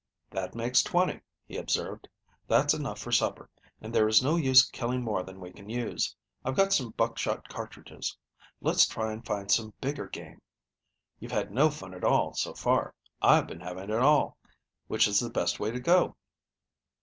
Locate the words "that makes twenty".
0.31-1.21